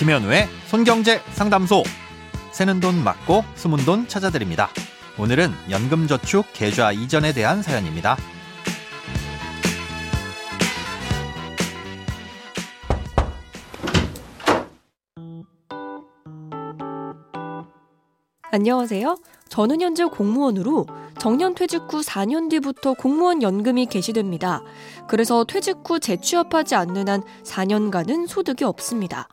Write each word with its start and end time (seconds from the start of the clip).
김현우의 0.00 0.48
손경제 0.66 1.20
상담소. 1.32 1.82
새는 2.52 2.80
돈 2.80 3.04
맞고 3.04 3.44
숨은 3.54 3.84
돈 3.84 4.08
찾아드립니다. 4.08 4.70
오늘은 5.18 5.50
연금저축 5.68 6.46
계좌 6.54 6.90
이전에 6.90 7.34
대한 7.34 7.62
사연입니다. 7.62 8.16
안녕하세요. 18.50 19.18
저는 19.50 19.82
현재 19.82 20.06
공무원으로 20.06 20.86
정년 21.18 21.54
퇴직 21.54 21.82
후 21.92 22.00
4년 22.00 22.48
뒤부터 22.48 22.94
공무원 22.94 23.42
연금이 23.42 23.84
개시됩니다. 23.84 24.62
그래서 25.08 25.44
퇴직 25.44 25.76
후 25.84 26.00
재취업하지 26.00 26.74
않는 26.74 27.10
한 27.10 27.22
4년간은 27.44 28.26
소득이 28.26 28.64
없습니다. 28.64 29.28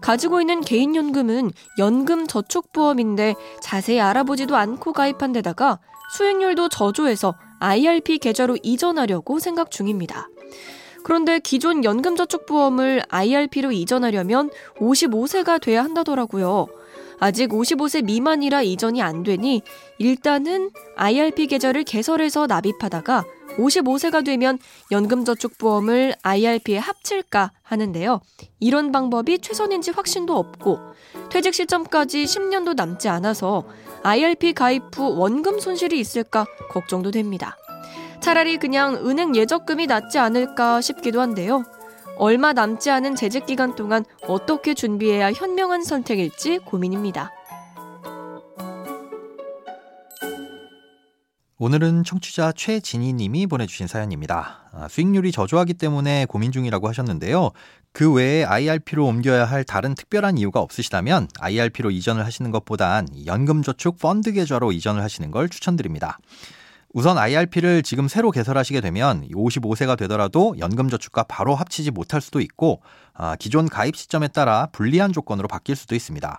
가지고 0.00 0.40
있는 0.40 0.60
개인연금은 0.60 1.50
연금저축보험인데 1.78 3.34
자세히 3.60 4.00
알아보지도 4.00 4.56
않고 4.56 4.92
가입한 4.92 5.32
데다가 5.32 5.78
수익률도 6.16 6.68
저조해서 6.68 7.34
IRP 7.60 8.18
계좌로 8.18 8.56
이전하려고 8.62 9.38
생각 9.38 9.70
중입니다. 9.70 10.28
그런데 11.02 11.38
기존 11.38 11.84
연금저축보험을 11.84 13.02
IRP로 13.08 13.72
이전하려면 13.72 14.50
55세가 14.78 15.60
돼야 15.60 15.84
한다더라고요. 15.84 16.66
아직 17.18 17.50
55세 17.50 18.04
미만이라 18.04 18.62
이전이 18.62 19.00
안 19.02 19.22
되니 19.22 19.62
일단은 19.98 20.70
IRP 20.96 21.46
계좌를 21.46 21.84
개설해서 21.84 22.46
납입하다가 22.46 23.24
55세가 23.56 24.24
되면 24.24 24.58
연금저축보험을 24.90 26.14
IRP에 26.22 26.78
합칠까 26.78 27.52
하는데요. 27.62 28.20
이런 28.60 28.92
방법이 28.92 29.38
최선인지 29.38 29.90
확신도 29.92 30.36
없고 30.36 30.78
퇴직 31.30 31.54
시점까지 31.54 32.24
10년도 32.24 32.74
남지 32.74 33.08
않아서 33.08 33.64
IRP 34.02 34.52
가입 34.52 34.82
후 34.94 35.18
원금 35.18 35.58
손실이 35.58 35.98
있을까 35.98 36.46
걱정도 36.70 37.10
됩니다. 37.10 37.56
차라리 38.20 38.56
그냥 38.56 38.94
은행 39.06 39.34
예적금이 39.36 39.86
낫지 39.86 40.18
않을까 40.18 40.80
싶기도 40.80 41.20
한데요. 41.20 41.64
얼마 42.18 42.52
남지 42.52 42.90
않은 42.90 43.14
재직 43.14 43.46
기간 43.46 43.74
동안 43.74 44.04
어떻게 44.26 44.74
준비해야 44.74 45.32
현명한 45.32 45.82
선택일지 45.82 46.58
고민입니다. 46.58 47.30
오늘은 51.58 52.04
청취자 52.04 52.52
최진희 52.52 53.14
님이 53.14 53.46
보내주신 53.46 53.86
사연입니다. 53.86 54.68
아, 54.72 54.88
수익률이 54.88 55.32
저조하기 55.32 55.72
때문에 55.72 56.26
고민 56.26 56.52
중이라고 56.52 56.86
하셨는데요. 56.86 57.50
그 57.92 58.12
외에 58.12 58.44
IRP로 58.44 59.06
옮겨야 59.06 59.46
할 59.46 59.64
다른 59.64 59.94
특별한 59.94 60.36
이유가 60.36 60.60
없으시다면 60.60 61.28
IRP로 61.40 61.90
이전을 61.90 62.26
하시는 62.26 62.50
것보단 62.50 63.08
연금저축 63.24 63.98
펀드 63.98 64.32
계좌로 64.32 64.70
이전을 64.70 65.02
하시는 65.02 65.30
걸 65.30 65.48
추천드립니다. 65.48 66.18
우선 66.92 67.16
IRP를 67.16 67.82
지금 67.82 68.06
새로 68.06 68.30
개설하시게 68.30 68.82
되면 68.82 69.26
55세가 69.28 69.96
되더라도 69.96 70.54
연금저축과 70.58 71.22
바로 71.22 71.54
합치지 71.54 71.90
못할 71.90 72.20
수도 72.20 72.42
있고 72.42 72.82
아, 73.14 73.34
기존 73.36 73.66
가입 73.70 73.96
시점에 73.96 74.28
따라 74.28 74.66
불리한 74.72 75.14
조건으로 75.14 75.48
바뀔 75.48 75.74
수도 75.74 75.94
있습니다. 75.94 76.38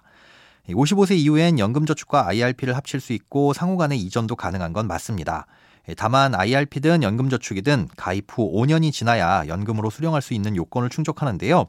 55세 0.74 1.16
이후엔 1.18 1.60
연금저축과 1.60 2.28
IRP를 2.28 2.76
합칠 2.76 3.00
수 3.00 3.14
있고 3.14 3.54
상호 3.54 3.78
간의 3.78 4.00
이전도 4.00 4.36
가능한 4.36 4.74
건 4.74 4.88
맞습니다. 4.88 5.46
예, 5.90 5.94
다만 5.94 6.36
IRP든 6.36 7.04
연금저축이든 7.04 7.90
가입 7.96 8.26
후 8.30 8.52
5년이 8.54 8.92
지나야 8.92 9.48
연금으로 9.48 9.90
수령할 9.90 10.22
수 10.22 10.34
있는 10.34 10.56
요건을 10.56 10.90
충족하는데요. 10.90 11.68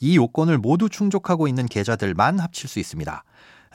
이 0.00 0.16
요건을 0.16 0.58
모두 0.58 0.88
충족하고 0.88 1.48
있는 1.48 1.66
계좌들만 1.66 2.38
합칠 2.38 2.68
수 2.68 2.78
있습니다. 2.78 3.24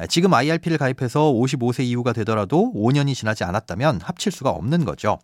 예, 0.01 0.07
지금 0.07 0.33
IRP를 0.33 0.77
가입해서 0.77 1.31
55세 1.31 1.83
이후가 1.83 2.13
되더라도 2.13 2.73
5년이 2.73 3.13
지나지 3.13 3.43
않았다면 3.43 4.01
합칠 4.01 4.31
수가 4.31 4.49
없는 4.49 4.85
거죠. 4.85 5.19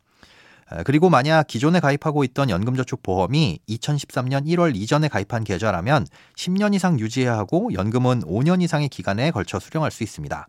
그리고 0.85 1.09
만약 1.09 1.47
기존에 1.47 1.79
가입하고 1.79 2.23
있던 2.23 2.49
연금저축 2.49 3.01
보험이 3.01 3.59
2013년 3.67 4.45
1월 4.45 4.75
이전에 4.75 5.07
가입한 5.07 5.43
계좌라면 5.43 6.05
10년 6.35 6.75
이상 6.75 6.99
유지해야 6.99 7.37
하고 7.37 7.73
연금은 7.73 8.21
5년 8.21 8.61
이상의 8.61 8.89
기간에 8.89 9.31
걸쳐 9.31 9.59
수령할 9.59 9.89
수 9.89 10.03
있습니다. 10.03 10.47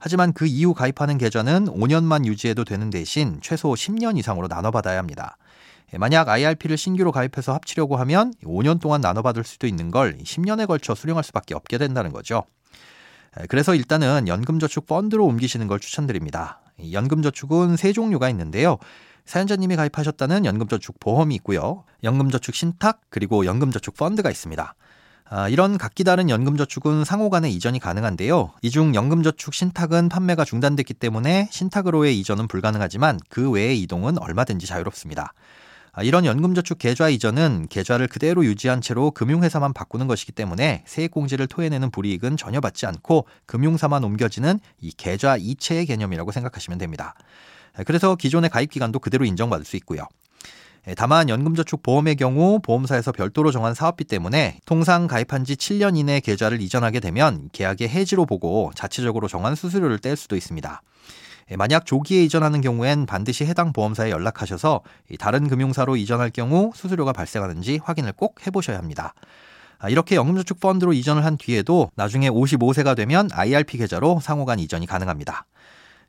하지만 0.00 0.32
그 0.32 0.46
이후 0.46 0.74
가입하는 0.74 1.18
계좌는 1.18 1.66
5년만 1.66 2.24
유지해도 2.24 2.64
되는 2.64 2.90
대신 2.90 3.38
최소 3.42 3.68
10년 3.68 4.18
이상으로 4.18 4.48
나눠받아야 4.48 4.98
합니다. 4.98 5.36
만약 5.98 6.30
IRP를 6.30 6.78
신규로 6.78 7.12
가입해서 7.12 7.52
합치려고 7.52 7.96
하면 7.98 8.32
5년 8.44 8.80
동안 8.80 9.02
나눠받을 9.02 9.44
수도 9.44 9.66
있는 9.66 9.90
걸 9.90 10.16
10년에 10.16 10.66
걸쳐 10.66 10.94
수령할 10.94 11.22
수밖에 11.22 11.54
없게 11.54 11.76
된다는 11.76 12.12
거죠. 12.12 12.44
그래서 13.48 13.74
일단은 13.74 14.28
연금저축 14.28 14.86
펀드로 14.86 15.26
옮기시는 15.26 15.66
걸 15.66 15.78
추천드립니다. 15.78 16.60
연금저축은 16.90 17.76
세 17.76 17.92
종류가 17.92 18.30
있는데요. 18.30 18.78
사연자님이 19.24 19.76
가입하셨다는 19.76 20.44
연금저축 20.44 20.98
보험이 21.00 21.34
있고요. 21.36 21.84
연금저축 22.04 22.54
신탁 22.54 23.00
그리고 23.08 23.46
연금저축 23.46 23.96
펀드가 23.96 24.30
있습니다. 24.30 24.74
아, 25.30 25.48
이런 25.48 25.78
각기 25.78 26.04
다른 26.04 26.28
연금저축은 26.28 27.04
상호 27.04 27.30
간에 27.30 27.48
이전이 27.48 27.78
가능한데요. 27.78 28.52
이 28.60 28.70
중 28.70 28.94
연금저축 28.94 29.54
신탁은 29.54 30.10
판매가 30.10 30.44
중단됐기 30.44 30.92
때문에 30.94 31.48
신탁으로의 31.50 32.18
이전은 32.20 32.48
불가능하지만 32.48 33.18
그 33.30 33.50
외의 33.50 33.80
이동은 33.80 34.18
얼마든지 34.18 34.66
자유롭습니다. 34.66 35.32
아, 35.94 36.02
이런 36.02 36.24
연금저축 36.24 36.78
계좌 36.78 37.08
이전은 37.08 37.68
계좌를 37.70 38.08
그대로 38.08 38.44
유지한 38.44 38.80
채로 38.80 39.10
금융회사만 39.10 39.72
바꾸는 39.72 40.06
것이기 40.06 40.32
때문에 40.32 40.84
세액공제를 40.86 41.46
토해내는 41.46 41.90
불이익은 41.90 42.36
전혀 42.36 42.60
받지 42.60 42.86
않고 42.86 43.26
금융사만 43.46 44.02
옮겨지는 44.04 44.58
이 44.80 44.90
계좌 44.96 45.36
이체의 45.38 45.86
개념이라고 45.86 46.32
생각하시면 46.32 46.78
됩니다. 46.78 47.14
그래서 47.86 48.16
기존의 48.16 48.50
가입 48.50 48.70
기간도 48.70 48.98
그대로 48.98 49.24
인정받을 49.24 49.64
수 49.64 49.76
있고요. 49.76 50.06
다만 50.96 51.28
연금저축 51.28 51.82
보험의 51.82 52.16
경우 52.16 52.58
보험사에서 52.60 53.12
별도로 53.12 53.52
정한 53.52 53.72
사업비 53.72 54.04
때문에 54.04 54.58
통상 54.66 55.06
가입한 55.06 55.44
지 55.44 55.54
7년 55.54 55.96
이내 55.96 56.18
계좌를 56.18 56.60
이전하게 56.60 56.98
되면 56.98 57.48
계약의 57.52 57.88
해지로 57.88 58.26
보고 58.26 58.72
자체적으로 58.74 59.28
정한 59.28 59.54
수수료를 59.54 60.00
뗄 60.00 60.16
수도 60.16 60.34
있습니다. 60.34 60.82
만약 61.56 61.86
조기에 61.86 62.24
이전하는 62.24 62.60
경우엔 62.60 63.06
반드시 63.06 63.44
해당 63.44 63.72
보험사에 63.72 64.10
연락하셔서 64.10 64.80
다른 65.18 65.48
금융사로 65.48 65.96
이전할 65.96 66.30
경우 66.30 66.72
수수료가 66.74 67.12
발생하는지 67.12 67.80
확인을 67.82 68.12
꼭 68.12 68.44
해보셔야 68.46 68.78
합니다. 68.78 69.14
아, 69.78 69.88
이렇게 69.88 70.14
연금저축 70.16 70.60
펀드로 70.60 70.92
이전을 70.92 71.24
한 71.24 71.36
뒤에도 71.36 71.90
나중에 71.96 72.30
55세가 72.30 72.96
되면 72.96 73.28
IRP 73.32 73.78
계좌로 73.78 74.20
상호간 74.20 74.60
이전이 74.60 74.86
가능합니다. 74.86 75.46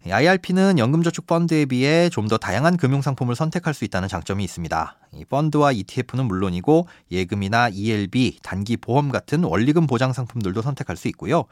IRP는 0.06 0.80
연금저축 0.80 1.28
펀드에 1.28 1.66
비해 1.66 2.10
좀 2.10 2.28
더 2.28 2.38
다양한 2.38 2.78
금융상품을 2.78 3.36
선택할 3.36 3.74
수 3.74 3.86
있다는 3.86 4.08
장점이 4.08 4.44
있습니다. 4.44 4.98
펀드와 5.30 5.72
ETF는 5.72 6.26
물론이고 6.26 6.88
예금이나 7.12 7.70
ELB, 7.70 8.40
단기 8.42 8.78
보험 8.78 9.10
같은 9.12 9.44
원리금 9.44 9.88
보장 9.88 10.14
상품들도 10.14 10.62
선택할 10.62 10.98
수 10.98 11.08
있고요. 11.10 11.46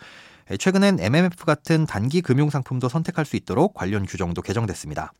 최근엔 0.57 0.99
MMF 0.99 1.45
같은 1.45 1.85
단기 1.85 2.21
금융상품도 2.21 2.89
선택할 2.89 3.25
수 3.25 3.35
있도록 3.35 3.73
관련 3.73 4.05
규정도 4.05 4.41
개정됐습니다. 4.41 5.13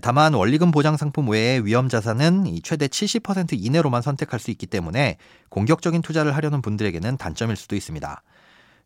다만 0.00 0.32
원리금 0.32 0.70
보장 0.70 0.96
상품 0.96 1.28
외에 1.28 1.58
위험 1.58 1.88
자산은 1.88 2.46
최대 2.64 2.86
70% 2.88 3.52
이내로만 3.52 4.00
선택할 4.00 4.40
수 4.40 4.50
있기 4.50 4.66
때문에 4.66 5.18
공격적인 5.50 6.00
투자를 6.00 6.34
하려는 6.34 6.62
분들에게는 6.62 7.18
단점일 7.18 7.56
수도 7.56 7.76
있습니다. 7.76 8.22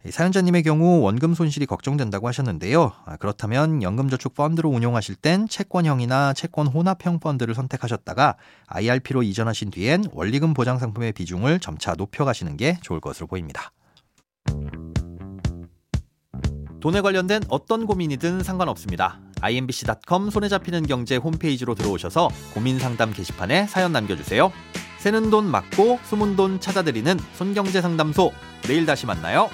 사연자님의 0.09 0.63
경우 0.63 1.01
원금 1.01 1.35
손실이 1.35 1.67
걱정된다고 1.67 2.29
하셨는데요. 2.29 2.93
아, 3.05 3.17
그렇다면 3.17 3.83
연금저축 3.83 4.35
펀드로 4.35 4.71
운용하실 4.71 5.17
땐 5.17 5.49
채권형이나 5.49 6.33
채권 6.33 6.67
혼합형 6.67 7.19
펀드를 7.19 7.55
선택하셨다가 7.55 8.37
IRP로 8.69 9.23
이전하신 9.23 9.71
뒤엔 9.71 10.05
원리금 10.13 10.55
보장 10.55 10.79
상품의 10.79 11.13
비중을 11.13 11.61
점차 11.61 11.95
높여가시는 11.95 12.57
게 12.57 12.79
좋을 12.83 13.01
것으로 13.01 13.27
보입니다. 13.27 13.73
돈에 16.81 17.01
관련된 17.01 17.43
어떤 17.49 17.85
고민이든 17.87 18.45
상관없습니다. 18.45 19.19
imbc.com 19.41 20.31
손에 20.31 20.49
잡히는 20.49 20.87
경제 20.87 21.17
홈페이지로 21.17 21.75
들어오셔서 21.75 22.29
고민 22.55 22.79
상담 22.79 23.13
게시판에 23.13 23.67
사연 23.67 23.93
남겨주세요. 23.93 24.53
새는 24.99 25.31
돈 25.31 25.47
맞고 25.47 25.99
숨은 26.05 26.37
돈 26.37 26.61
찾아드리는 26.61 27.19
손경제 27.35 27.81
상담소. 27.81 28.33
내일 28.63 28.87
다시 28.87 29.07
만나요. 29.07 29.51